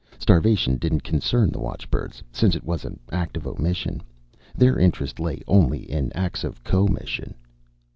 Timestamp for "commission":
6.63-7.35